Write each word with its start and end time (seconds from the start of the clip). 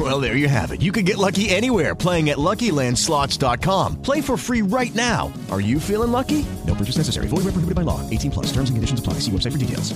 Well, 0.00 0.18
there 0.18 0.34
you 0.34 0.48
have 0.48 0.72
it. 0.72 0.80
You 0.80 0.92
can 0.92 1.04
get 1.04 1.18
lucky 1.18 1.50
anywhere 1.50 1.94
playing 1.94 2.30
at 2.30 2.38
LuckyLandSlots.com. 2.38 4.00
Play 4.00 4.22
for 4.22 4.38
free 4.38 4.62
right 4.62 4.94
now. 4.94 5.30
Are 5.50 5.60
you 5.60 5.78
feeling 5.78 6.10
lucky? 6.10 6.46
No 6.66 6.74
purchase 6.74 6.96
necessary. 6.96 7.26
Void 7.26 7.44
where 7.44 7.52
prohibited 7.52 7.74
by 7.74 7.82
law. 7.82 8.00
18 8.08 8.30
plus. 8.30 8.46
Terms 8.46 8.70
and 8.70 8.78
conditions 8.78 9.00
apply. 9.00 9.20
See 9.20 9.30
website 9.30 9.52
for 9.52 9.58
details. 9.58 9.92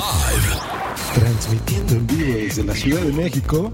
Live. 0.00 0.48
Transmitiendo 1.14 1.94
en 1.94 2.06
vivo 2.08 2.38
desde 2.38 2.64
la 2.64 2.74
Ciudad 2.74 3.02
de 3.02 3.12
México. 3.12 3.70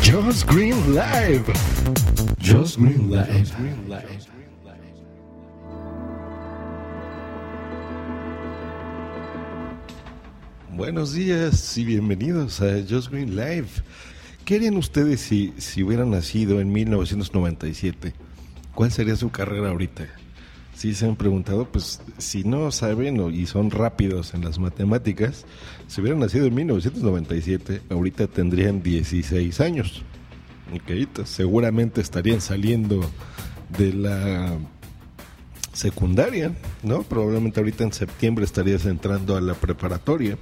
Just 0.00 0.46
Green 0.46 0.94
Live. 0.94 1.52
Just 2.38 2.78
Green 2.78 3.10
Live. 3.10 4.31
Buenos 10.74 11.12
días 11.12 11.76
y 11.76 11.84
bienvenidos 11.84 12.62
a 12.62 12.80
Just 12.88 13.10
Green 13.10 13.36
Live. 13.36 13.68
¿Qué 14.46 14.56
harían 14.56 14.78
ustedes 14.78 15.20
si, 15.20 15.52
si 15.58 15.82
hubieran 15.82 16.10
nacido 16.10 16.62
en 16.62 16.72
1997? 16.72 18.14
¿Cuál 18.74 18.90
sería 18.90 19.14
su 19.16 19.30
carrera 19.30 19.68
ahorita? 19.68 20.08
Si 20.74 20.94
se 20.94 21.04
han 21.04 21.16
preguntado, 21.16 21.70
pues 21.70 22.00
si 22.16 22.44
no 22.44 22.72
saben 22.72 23.20
o, 23.20 23.28
y 23.28 23.44
son 23.44 23.70
rápidos 23.70 24.32
en 24.32 24.46
las 24.46 24.58
matemáticas, 24.58 25.44
si 25.88 26.00
hubieran 26.00 26.20
nacido 26.20 26.46
en 26.46 26.54
1997, 26.54 27.82
ahorita 27.90 28.26
tendrían 28.28 28.82
16 28.82 29.60
años. 29.60 30.02
Ok, 30.74 30.88
entonces 30.88 31.36
seguramente 31.36 32.00
estarían 32.00 32.40
saliendo 32.40 33.04
de 33.76 33.92
la 33.92 34.56
secundaria, 35.72 36.54
¿no? 36.82 37.02
Probablemente 37.02 37.60
ahorita 37.60 37.84
en 37.84 37.92
septiembre 37.92 38.44
estarías 38.44 38.84
entrando 38.86 39.36
a 39.36 39.40
la 39.40 39.54
preparatoria. 39.54 40.36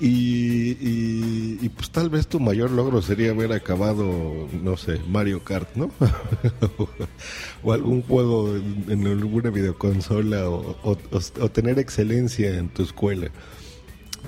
Y, 0.00 0.76
y- 0.80 1.68
pues 1.68 1.90
tal 1.90 2.10
vez 2.10 2.26
tu 2.26 2.40
mayor 2.40 2.72
logro 2.72 3.02
sería 3.02 3.30
haber 3.30 3.52
acabado, 3.52 4.48
no 4.62 4.76
sé, 4.76 4.98
Mario 5.08 5.44
Kart, 5.44 5.68
¿no? 5.76 5.92
o 7.62 7.72
algún 7.72 8.02
juego 8.02 8.52
en, 8.88 9.06
alguna 9.06 9.50
videoconsola 9.50 10.48
o- 10.50 10.76
o- 10.82 10.98
o 11.40 11.48
tener 11.50 11.78
excelencia 11.78 12.58
en 12.58 12.68
tu 12.68 12.82
escuela. 12.82 13.28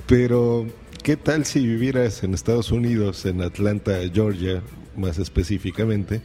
Pero, 0.06 0.67
¿qué 1.02 1.17
tal 1.17 1.45
si 1.45 1.67
vivieras 1.67 2.22
en 2.22 2.34
Estados 2.34 2.70
Unidos, 2.70 3.27
en 3.27 3.42
Atlanta, 3.42 3.98
Georgia, 4.12 4.62
más 4.97 5.19
específicamente, 5.19 6.20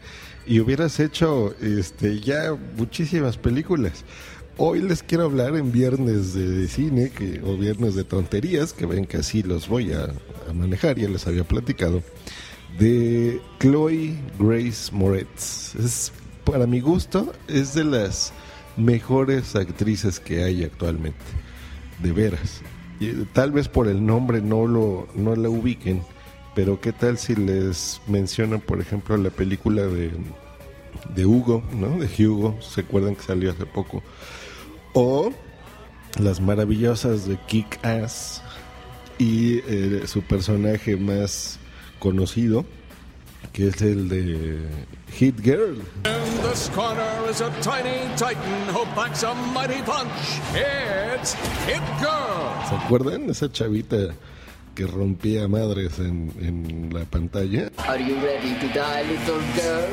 y 0.49 0.59
hubieras 0.59 0.99
hecho 0.99 1.53
este, 1.61 2.19
ya 2.19 2.57
muchísimas 2.75 3.37
películas? 3.37 4.03
Hoy 4.57 4.81
les 4.81 5.03
quiero 5.03 5.25
hablar 5.25 5.55
en 5.55 5.71
viernes 5.71 6.33
de 6.33 6.67
cine 6.67 7.11
que, 7.11 7.39
o 7.45 7.55
viernes 7.55 7.93
de 7.93 8.03
tonterías, 8.03 8.73
que 8.73 8.87
ven 8.87 9.05
que 9.05 9.17
así 9.17 9.43
los 9.43 9.69
voy 9.69 9.93
a, 9.93 10.05
a 10.49 10.53
manejar, 10.53 10.97
ya 10.97 11.07
les 11.07 11.27
había 11.27 11.43
platicado, 11.43 12.01
de 12.79 13.39
Chloe 13.59 14.15
Grace 14.39 14.91
Moretz. 14.91 15.75
Es, 15.75 16.11
para 16.43 16.65
mi 16.65 16.81
gusto, 16.81 17.31
es 17.47 17.75
de 17.75 17.83
las 17.83 18.33
mejores 18.75 19.55
actrices 19.55 20.19
que 20.19 20.43
hay 20.43 20.63
actualmente 20.63 21.25
de 22.01 22.11
veras. 22.11 22.61
Y, 22.99 23.11
tal 23.33 23.51
vez 23.51 23.67
por 23.67 23.87
el 23.87 24.03
nombre 24.03 24.41
no 24.41 24.65
lo 24.65 25.07
no 25.13 25.35
la 25.35 25.49
ubiquen, 25.49 26.01
pero 26.55 26.79
qué 26.81 26.91
tal 26.91 27.17
si 27.17 27.35
les 27.35 28.01
mencionan, 28.07 28.61
por 28.61 28.81
ejemplo, 28.81 29.15
la 29.17 29.29
película 29.29 29.83
de 29.83 30.11
de 31.15 31.25
Hugo, 31.25 31.63
¿no? 31.73 31.97
De 31.97 32.27
Hugo, 32.27 32.57
se 32.61 32.81
acuerdan 32.81 33.15
que 33.15 33.23
salió 33.23 33.51
hace 33.51 33.65
poco. 33.65 34.03
O 34.93 35.31
las 36.19 36.41
maravillosas 36.41 37.27
de 37.27 37.37
Kick 37.47 37.83
Ass 37.85 38.41
y 39.17 39.59
eh, 39.67 40.03
su 40.05 40.21
personaje 40.21 40.97
más 40.97 41.59
conocido, 41.99 42.65
que 43.53 43.67
es 43.67 43.81
el 43.81 44.09
de 44.09 44.59
Hit 45.13 45.39
Girl. 45.41 45.75
In 46.05 46.49
this 46.49 46.69
corner 46.73 47.29
is 47.29 47.41
a 47.41 47.49
tiny 47.61 48.07
titan 48.15 48.73
who 48.73 48.85
packs 48.95 49.23
a 49.23 49.33
mighty 49.53 49.81
punch. 49.83 50.09
It's 50.55 51.35
Hit 51.65 51.83
Girl. 51.99 52.67
¿Se 52.67 52.75
acuerdan? 52.75 53.29
Esa 53.29 53.51
chavita 53.51 54.15
que 54.79 54.87
rompía 54.87 55.45
madres 55.49 55.99
en, 55.99 56.31
en 56.39 56.89
la 56.93 57.03
pantalla. 57.03 57.69
Are 57.85 58.01
you 58.01 58.15
ready 58.21 58.55
to 58.61 58.67
die, 58.73 59.03
little 59.03 59.41
girl? 59.53 59.85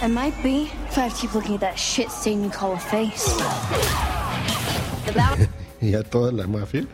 It 0.00 0.10
might 0.10 0.40
be 0.44 0.70
if 0.88 0.96
I 0.96 1.08
keep 1.08 1.34
looking 1.34 1.56
at 1.56 1.60
that 1.62 1.76
shit 1.76 2.08
stain 2.12 2.44
you 2.44 2.50
call 2.50 2.74
a 2.74 2.78
face. 2.78 3.34
y 5.80 5.94
a 5.94 6.04
toda 6.04 6.30
la 6.30 6.46
mafia. 6.46 6.86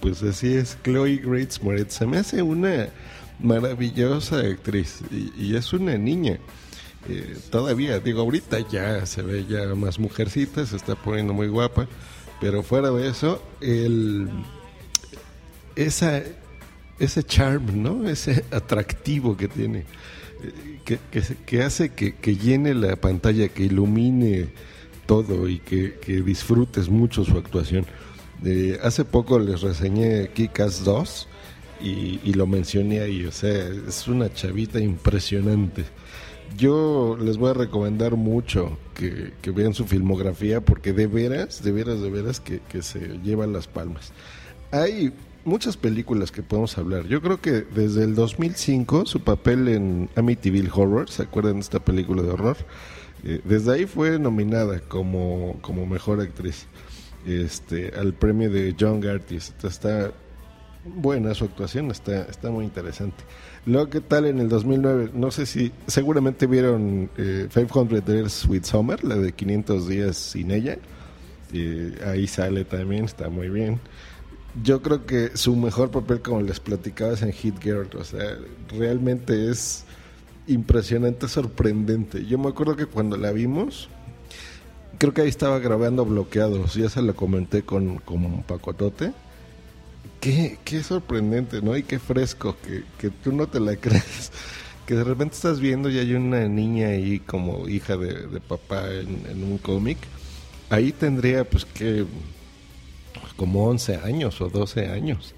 Pues 0.00 0.22
así 0.22 0.54
es, 0.54 0.78
Chloe 0.84 1.16
Grace 1.16 1.60
Moretz. 1.60 1.94
Se 1.94 2.06
me 2.06 2.18
hace 2.18 2.40
una 2.40 2.88
maravillosa 3.40 4.38
actriz 4.38 5.00
y, 5.10 5.32
y 5.36 5.56
es 5.56 5.72
una 5.72 5.98
niña. 5.98 6.38
Eh, 7.08 7.36
todavía, 7.50 7.98
digo, 7.98 8.20
ahorita 8.20 8.60
ya 8.70 9.04
se 9.06 9.22
ve 9.22 9.44
ya 9.44 9.74
más 9.74 9.98
mujercita, 9.98 10.64
se 10.64 10.76
está 10.76 10.94
poniendo 10.94 11.32
muy 11.32 11.48
guapa, 11.48 11.88
pero 12.40 12.62
fuera 12.62 12.92
de 12.92 13.08
eso, 13.08 13.42
el, 13.60 14.30
esa, 15.74 16.22
ese 16.98 17.22
charm, 17.22 17.82
¿no? 17.82 18.08
Ese 18.08 18.44
atractivo 18.50 19.36
que 19.36 19.48
tiene, 19.48 19.80
eh, 19.80 20.78
que, 20.84 20.98
que, 21.10 21.22
que 21.46 21.62
hace 21.62 21.90
que, 21.90 22.14
que 22.14 22.36
llene 22.36 22.74
la 22.74 22.96
pantalla, 22.96 23.48
que 23.48 23.64
ilumine 23.64 24.48
todo 25.06 25.48
y 25.48 25.58
que, 25.58 26.22
disfrutes 26.24 26.88
mucho 26.88 27.24
su 27.24 27.36
actuación. 27.36 27.86
Eh, 28.44 28.78
hace 28.82 29.04
poco 29.04 29.38
les 29.38 29.62
reseñé 29.62 30.30
Kick-Ass 30.34 30.84
2 30.84 31.28
y, 31.82 32.20
y 32.24 32.32
lo 32.34 32.46
mencioné 32.46 33.00
ahí, 33.00 33.24
o 33.24 33.32
sea, 33.32 33.68
es 33.88 34.06
una 34.08 34.32
chavita 34.32 34.80
impresionante. 34.80 35.84
Yo 36.56 37.16
les 37.20 37.36
voy 37.36 37.50
a 37.50 37.54
recomendar 37.54 38.16
mucho 38.16 38.78
que, 38.94 39.32
que 39.42 39.50
vean 39.50 39.74
su 39.74 39.86
filmografía 39.86 40.60
porque 40.60 40.92
de 40.92 41.06
veras, 41.06 41.64
de 41.64 41.72
veras, 41.72 42.00
de 42.00 42.10
veras 42.10 42.38
que, 42.38 42.60
que 42.60 42.82
se 42.82 43.18
llevan 43.24 43.52
las 43.52 43.66
palmas. 43.66 44.12
Hay 44.70 45.12
muchas 45.44 45.76
películas 45.76 46.30
que 46.30 46.42
podemos 46.42 46.76
hablar. 46.78 47.06
Yo 47.06 47.20
creo 47.20 47.40
que 47.40 47.62
desde 47.62 48.04
el 48.04 48.14
2005 48.14 49.06
su 49.06 49.20
papel 49.20 49.68
en 49.68 50.10
Amityville 50.16 50.70
Horror, 50.72 51.10
¿se 51.10 51.22
acuerdan 51.22 51.54
de 51.54 51.60
esta 51.60 51.80
película 51.80 52.22
de 52.22 52.30
horror? 52.30 52.56
Eh, 53.24 53.40
desde 53.44 53.72
ahí 53.72 53.86
fue 53.86 54.18
nominada 54.18 54.80
como, 54.80 55.56
como 55.62 55.86
mejor 55.86 56.20
actriz 56.20 56.66
este, 57.26 57.92
al 57.96 58.12
premio 58.12 58.50
de 58.50 58.74
John 58.78 59.06
Artist. 59.06 59.64
Está 59.64 60.12
buena 60.84 61.34
su 61.34 61.44
actuación, 61.44 61.90
está, 61.90 62.22
está 62.22 62.50
muy 62.50 62.64
interesante. 62.64 63.24
Luego, 63.66 63.88
¿qué 63.88 64.00
tal 64.00 64.26
en 64.26 64.40
el 64.40 64.48
2009? 64.48 65.10
No 65.14 65.30
sé 65.30 65.46
si, 65.46 65.72
seguramente 65.86 66.46
vieron 66.46 67.10
eh, 67.16 67.48
500 67.52 68.04
Days 68.04 68.44
with 68.46 68.64
Summer, 68.64 69.02
la 69.02 69.16
de 69.16 69.32
500 69.32 69.88
días 69.88 70.16
sin 70.16 70.50
ella. 70.50 70.76
Eh, 71.52 71.98
ahí 72.06 72.26
sale 72.26 72.64
también, 72.64 73.04
está 73.04 73.30
muy 73.30 73.48
bien. 73.48 73.80
Yo 74.62 74.82
creo 74.82 75.04
que 75.04 75.36
su 75.36 75.56
mejor 75.56 75.90
papel, 75.90 76.20
como 76.20 76.40
les 76.40 76.60
platicaba, 76.60 77.14
es 77.14 77.22
en 77.22 77.32
Hit 77.32 77.60
Girl. 77.62 77.88
O 77.98 78.04
sea, 78.04 78.38
realmente 78.68 79.50
es 79.50 79.84
impresionante, 80.46 81.28
sorprendente. 81.28 82.24
Yo 82.26 82.38
me 82.38 82.48
acuerdo 82.48 82.76
que 82.76 82.86
cuando 82.86 83.16
la 83.16 83.32
vimos, 83.32 83.88
creo 84.98 85.12
que 85.12 85.22
ahí 85.22 85.28
estaba 85.28 85.58
grabando 85.58 86.04
bloqueados. 86.04 86.74
Ya 86.74 86.88
se 86.88 87.02
lo 87.02 87.16
comenté 87.16 87.62
con, 87.62 87.98
con 87.98 88.42
Pacotote. 88.44 89.12
Qué, 90.20 90.58
qué 90.64 90.82
sorprendente, 90.82 91.60
¿no? 91.60 91.76
Y 91.76 91.82
qué 91.82 91.98
fresco, 91.98 92.56
que, 92.62 92.84
que 92.98 93.10
tú 93.10 93.32
no 93.32 93.48
te 93.48 93.58
la 93.58 93.76
crees. 93.80 94.30
Que 94.86 94.94
de 94.94 95.02
repente 95.02 95.34
estás 95.34 95.60
viendo 95.60 95.90
y 95.90 95.98
hay 95.98 96.14
una 96.14 96.46
niña 96.46 96.88
ahí 96.88 97.18
como 97.18 97.68
hija 97.68 97.96
de, 97.96 98.28
de 98.28 98.40
papá 98.40 98.88
en, 98.92 99.26
en 99.28 99.42
un 99.42 99.58
cómic. 99.58 99.98
Ahí 100.70 100.92
tendría 100.92 101.44
pues 101.44 101.64
que 101.64 102.06
como 103.36 103.66
11 103.68 103.96
años 103.96 104.40
o 104.40 104.48
12 104.48 104.88
años. 104.88 105.34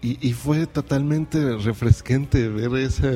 Y, 0.00 0.18
y 0.26 0.32
fue 0.32 0.66
totalmente 0.66 1.56
refrescante 1.56 2.48
ver 2.48 2.74
esa, 2.82 3.10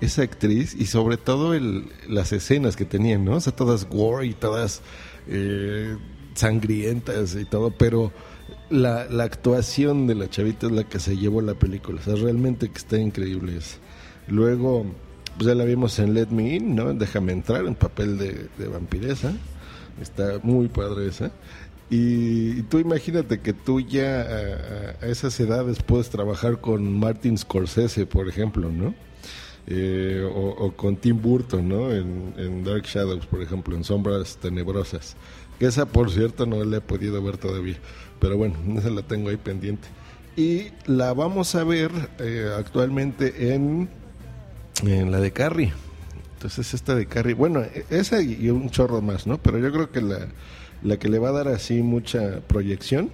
esa 0.00 0.22
actriz 0.22 0.74
y 0.74 0.86
sobre 0.86 1.16
todo 1.16 1.54
el, 1.54 1.90
las 2.08 2.32
escenas 2.32 2.76
que 2.76 2.84
tenían, 2.84 3.24
¿no? 3.24 3.34
O 3.34 3.40
sea, 3.40 3.54
todas 3.54 3.88
gore 3.88 4.26
y 4.26 4.34
todas 4.34 4.82
eh, 5.26 5.96
sangrientas 6.34 7.34
y 7.34 7.44
todo, 7.44 7.70
pero 7.70 8.12
la, 8.70 9.04
la 9.06 9.24
actuación 9.24 10.06
de 10.06 10.14
la 10.14 10.30
chavita 10.30 10.66
es 10.66 10.72
la 10.72 10.84
que 10.84 11.00
se 11.00 11.16
llevó 11.16 11.40
la 11.42 11.54
película. 11.54 12.00
O 12.00 12.04
sea, 12.04 12.14
realmente 12.14 12.68
que 12.68 12.78
está 12.78 12.98
increíble. 12.98 13.58
Luego, 14.28 14.86
pues 15.36 15.48
ya 15.48 15.54
la 15.54 15.64
vimos 15.64 15.98
en 15.98 16.14
Let 16.14 16.28
Me 16.28 16.56
In, 16.56 16.74
¿no? 16.74 16.94
Déjame 16.94 17.32
entrar 17.32 17.66
en 17.66 17.74
papel 17.74 18.18
de, 18.18 18.48
de 18.56 18.68
vampiresa. 18.68 19.32
Está 20.00 20.38
muy 20.42 20.68
padre 20.68 21.08
esa. 21.08 21.32
Y, 21.90 22.58
y 22.58 22.62
tú 22.62 22.78
imagínate 22.78 23.40
que 23.40 23.52
tú 23.54 23.80
ya 23.80 24.20
a, 24.20 25.06
esas 25.06 25.38
edades 25.40 25.82
puedes 25.82 26.10
trabajar 26.10 26.60
con 26.60 26.98
Martin 26.98 27.38
Scorsese, 27.38 28.06
por 28.06 28.28
ejemplo, 28.28 28.70
¿no? 28.70 28.94
Eh, 29.66 30.26
o, 30.34 30.72
con 30.72 30.96
Tim 30.96 31.20
Burton, 31.20 31.68
¿no? 31.68 31.92
En, 31.92 32.64
Dark 32.64 32.84
Shadows, 32.84 33.26
por 33.26 33.42
ejemplo, 33.42 33.76
en 33.76 33.84
Sombras 33.84 34.36
Tenebrosas. 34.36 35.16
Que 35.58 35.66
esa, 35.66 35.86
por 35.86 36.10
cierto, 36.10 36.46
no 36.46 36.62
la 36.64 36.78
he 36.78 36.80
podido 36.80 37.22
ver 37.22 37.36
todavía. 37.36 37.76
Pero 38.20 38.36
bueno, 38.36 38.54
esa 38.78 38.90
la 38.90 39.02
tengo 39.02 39.28
ahí 39.30 39.36
pendiente. 39.36 39.88
Y 40.36 40.68
la 40.86 41.12
vamos 41.14 41.54
a 41.54 41.64
ver 41.64 41.90
eh, 42.18 42.50
actualmente 42.56 43.52
en, 43.54 43.88
en 44.86 45.10
la 45.10 45.20
de 45.20 45.32
Carrie. 45.32 45.72
Entonces 46.34 46.72
esta 46.72 46.94
de 46.94 47.06
Carrie, 47.06 47.34
bueno, 47.34 47.60
e- 47.60 47.84
esa 47.90 48.22
y 48.22 48.48
un 48.48 48.70
chorro 48.70 49.02
más, 49.02 49.26
¿no? 49.26 49.38
Pero 49.38 49.58
yo 49.58 49.72
creo 49.72 49.90
que 49.90 50.00
la, 50.00 50.28
la 50.82 50.98
que 50.98 51.08
le 51.08 51.18
va 51.18 51.30
a 51.30 51.32
dar 51.32 51.48
así 51.48 51.82
mucha 51.82 52.40
proyección, 52.46 53.10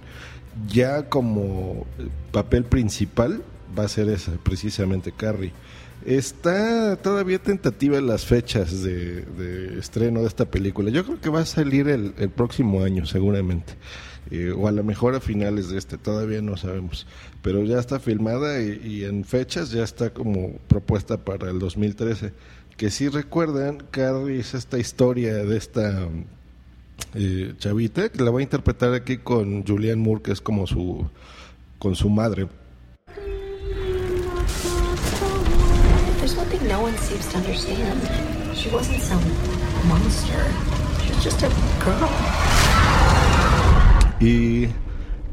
ya 0.67 1.09
como 1.09 1.85
papel 2.31 2.63
principal, 2.63 3.41
va 3.77 3.83
a 3.83 3.87
ser 3.87 4.09
esa, 4.09 4.31
precisamente 4.43 5.11
Carrie. 5.11 5.51
Está 6.05 6.97
todavía 6.97 7.39
tentativa 7.39 7.99
las 7.99 8.25
fechas 8.25 8.83
de, 8.83 9.79
estreno 9.79 10.21
de 10.21 10.27
esta 10.27 10.45
película. 10.45 10.91
Yo 10.91 11.03
creo 11.03 11.19
que 11.19 11.29
va 11.29 11.41
a 11.41 11.45
salir 11.45 11.87
el, 11.87 12.13
el 12.17 12.29
próximo 12.29 12.83
año, 12.83 13.05
seguramente. 13.05 13.73
Eh, 14.31 14.51
o 14.55 14.67
a 14.67 14.71
lo 14.71 14.83
mejor 14.83 15.15
a 15.15 15.19
finales 15.19 15.69
de 15.69 15.77
este, 15.77 15.97
todavía 15.97 16.41
no 16.41 16.57
sabemos. 16.57 17.07
Pero 17.41 17.63
ya 17.63 17.79
está 17.79 17.99
filmada 17.99 18.61
y, 18.61 18.81
y 18.83 19.03
en 19.05 19.23
fechas 19.23 19.71
ya 19.71 19.83
está 19.83 20.11
como 20.11 20.57
propuesta 20.67 21.17
para 21.23 21.49
el 21.49 21.59
2013. 21.59 22.33
Que 22.77 22.91
si 22.91 23.07
recuerdan, 23.07 23.83
Carrie 23.89 24.39
es 24.39 24.53
esta 24.53 24.77
historia 24.77 25.33
de 25.33 25.57
esta 25.57 26.07
eh, 27.15 27.53
chavita 27.57 28.09
que 28.09 28.23
la 28.23 28.31
va 28.31 28.39
a 28.39 28.43
interpretar 28.43 28.93
aquí 28.93 29.17
con 29.17 29.63
Julianne 29.65 30.01
Moore, 30.01 30.21
que 30.21 30.31
es 30.31 30.41
como 30.41 30.67
su 30.67 31.07
con 31.79 31.95
su 31.95 32.09
madre. 32.09 32.47
There's 36.19 36.35
one 36.35 36.47
thing 36.49 36.67
no 36.67 36.81
one 36.81 36.97
seems 36.97 37.27
to 37.31 37.37
understand. 37.37 38.01
She 38.55 38.69
wasn't 38.69 39.01
some 39.01 39.23
monster. 39.87 40.43
She 41.03 41.13
was 41.13 41.23
just 41.23 41.43
a 41.43 41.49
girl. 41.83 42.09
Y 44.19 44.69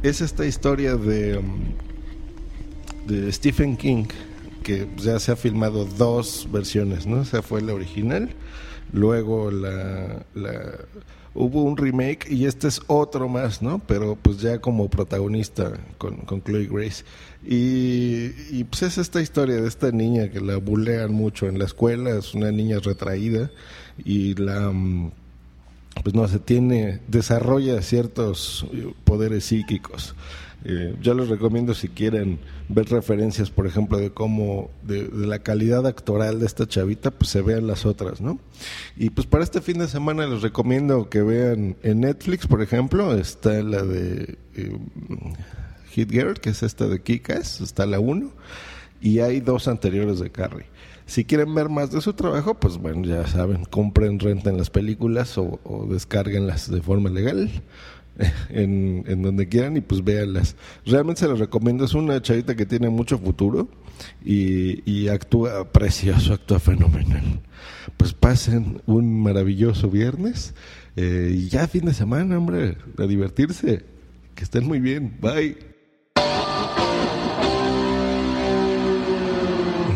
es 0.02 0.20
esta 0.20 0.44
historia 0.44 0.96
de, 0.96 1.40
de 3.06 3.32
Stephen 3.32 3.76
King, 3.76 4.06
que 4.62 4.88
ya 4.96 5.18
se 5.18 5.32
ha 5.32 5.36
filmado 5.36 5.84
dos 5.84 6.48
versiones, 6.50 7.06
¿no? 7.06 7.20
O 7.20 7.24
sea, 7.24 7.42
fue 7.42 7.60
la 7.62 7.74
original, 7.74 8.30
luego 8.92 9.50
la, 9.50 10.24
hubo 11.34 11.62
un 11.62 11.76
remake 11.76 12.30
y 12.30 12.46
este 12.46 12.68
es 12.68 12.80
otro 12.86 13.28
más, 13.28 13.62
¿no? 13.62 13.80
Pero 13.80 14.16
pues 14.20 14.38
ya 14.38 14.60
como 14.60 14.88
protagonista 14.88 15.72
con, 15.98 16.18
con 16.18 16.42
Chloe 16.42 16.68
Grace. 16.70 17.04
Y, 17.44 18.30
y 18.50 18.64
pues 18.70 18.82
es 18.82 18.98
esta 18.98 19.20
historia 19.20 19.60
de 19.60 19.68
esta 19.68 19.90
niña 19.90 20.30
que 20.30 20.40
la 20.40 20.56
bulean 20.58 21.12
mucho 21.12 21.46
en 21.46 21.58
la 21.58 21.64
escuela, 21.64 22.10
es 22.10 22.34
una 22.34 22.50
niña 22.52 22.78
retraída 22.78 23.50
y 24.04 24.34
la... 24.34 24.68
um, 24.70 25.10
pues 26.02 26.14
no 26.14 26.26
se 26.26 26.38
tiene, 26.38 27.00
desarrolla 27.08 27.82
ciertos 27.82 28.66
poderes 29.04 29.44
psíquicos. 29.44 30.14
Eh, 30.64 30.96
yo 31.00 31.14
les 31.14 31.28
recomiendo 31.28 31.74
si 31.74 31.88
quieren 31.88 32.38
ver 32.68 32.88
referencias, 32.88 33.50
por 33.50 33.66
ejemplo, 33.66 33.98
de 33.98 34.10
cómo, 34.10 34.70
de, 34.82 35.08
la 35.12 35.40
calidad 35.40 35.86
actoral 35.86 36.38
de 36.38 36.46
esta 36.46 36.66
chavita, 36.66 37.10
pues 37.10 37.30
se 37.30 37.42
vean 37.42 37.66
las 37.66 37.84
otras, 37.84 38.20
¿no? 38.20 38.38
Y 38.96 39.10
pues 39.10 39.26
para 39.26 39.42
este 39.42 39.60
fin 39.60 39.78
de 39.78 39.88
semana 39.88 40.26
les 40.26 40.42
recomiendo 40.42 41.08
que 41.08 41.22
vean 41.22 41.76
en 41.82 42.00
Netflix, 42.00 42.46
por 42.46 42.62
ejemplo, 42.62 43.14
está 43.14 43.62
la 43.62 43.82
de 43.82 44.38
eh, 44.54 44.76
Hit 45.90 46.10
Girl, 46.10 46.34
que 46.34 46.50
es 46.50 46.62
esta 46.62 46.86
de 46.86 47.02
Kikas, 47.02 47.60
está 47.60 47.84
la 47.84 47.98
1, 47.98 48.30
y 49.00 49.18
hay 49.18 49.40
dos 49.40 49.66
anteriores 49.66 50.20
de 50.20 50.30
Carrie. 50.30 50.66
Si 51.06 51.24
quieren 51.24 51.52
ver 51.54 51.68
más 51.68 51.90
de 51.90 52.00
su 52.00 52.12
trabajo, 52.12 52.54
pues 52.54 52.78
bueno, 52.78 53.04
ya 53.04 53.26
saben, 53.26 53.64
compren, 53.64 54.20
renten 54.20 54.56
las 54.56 54.70
películas 54.70 55.36
o, 55.36 55.58
o 55.64 55.86
descárguenlas 55.86 56.70
de 56.70 56.80
forma 56.80 57.10
legal 57.10 57.50
en, 58.50 59.22
donde 59.22 59.48
quieran 59.48 59.76
y 59.76 59.80
pues 59.80 60.04
véanlas. 60.04 60.56
Realmente 60.84 61.20
se 61.20 61.28
las 61.28 61.38
recomiendo, 61.38 61.84
es 61.84 61.94
una 61.94 62.20
chavita 62.20 62.54
que 62.54 62.66
tiene 62.66 62.90
mucho 62.90 63.18
futuro 63.18 63.68
y, 64.24 64.90
y 64.90 65.08
actúa 65.08 65.72
precioso, 65.72 66.34
actúa 66.34 66.58
fenomenal. 66.58 67.40
Pues 67.96 68.12
pasen 68.12 68.82
un 68.86 69.22
maravilloso 69.22 69.88
viernes 69.88 70.54
eh, 70.96 71.32
y 71.34 71.48
ya 71.48 71.66
fin 71.68 71.86
de 71.86 71.94
semana, 71.94 72.38
hombre, 72.38 72.76
a 72.98 73.04
divertirse. 73.04 73.84
Que 74.34 74.44
estén 74.44 74.66
muy 74.66 74.80
bien, 74.80 75.16
bye. 75.20 75.56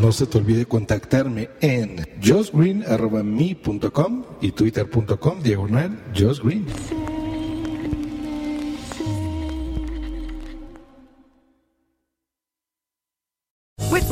No 0.01 0.13
se 0.13 0.27
te 0.27 0.39
olvide 0.39 0.67
contactarme 0.67 1.51
en 1.61 2.07
josgreen.me.com 2.23 4.25
y 4.41 4.53
twitter.com 4.53 5.43
diagonal 5.43 5.99
josgreen. 6.15 6.67